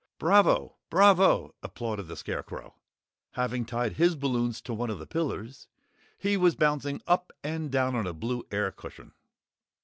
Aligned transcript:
"Bravo! 0.17 0.77
Bravo!" 0.89 1.53
applauded 1.61 2.07
the 2.07 2.15
Scarecrow. 2.17 2.73
Having 3.33 3.65
tied 3.65 3.93
his 3.97 4.15
balloons 4.15 4.59
to 4.61 4.73
one 4.73 4.89
of 4.89 4.97
the 4.97 5.05
pillars, 5.05 5.67
he 6.17 6.37
was 6.37 6.55
bouncing 6.55 7.03
up 7.05 7.31
and 7.43 7.69
down 7.71 7.95
on 7.95 8.07
a 8.07 8.13
blue 8.13 8.43
air 8.51 8.71
cushion. 8.71 9.11